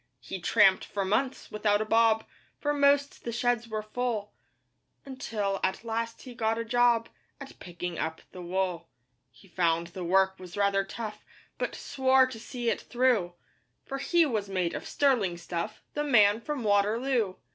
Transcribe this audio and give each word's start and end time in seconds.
He 0.19 0.41
tramped 0.41 0.83
for 0.83 1.05
months 1.05 1.51
without 1.51 1.79
a 1.79 1.85
bob, 1.85 2.25
For 2.59 2.73
most 2.73 3.23
the 3.23 3.31
sheds 3.31 3.67
were 3.67 3.83
full, 3.83 4.33
Until 5.05 5.59
at 5.63 5.83
last 5.83 6.23
he 6.23 6.33
got 6.33 6.57
a 6.57 6.65
job 6.65 7.07
At 7.39 7.59
picking 7.59 7.99
up 7.99 8.19
the 8.31 8.41
wool. 8.41 8.89
He 9.29 9.47
found 9.47 9.89
the 9.89 10.03
work 10.03 10.39
was 10.39 10.57
rather 10.57 10.87
rough, 10.97 11.23
But 11.59 11.75
swore 11.75 12.25
to 12.25 12.39
see 12.39 12.67
it 12.71 12.81
through, 12.81 13.35
For 13.85 13.99
he 13.99 14.25
was 14.25 14.49
made 14.49 14.73
of 14.73 14.87
sterling 14.87 15.37
stuff 15.37 15.83
The 15.93 16.03
Man 16.03 16.41
from 16.41 16.63
Waterloo. 16.63 17.35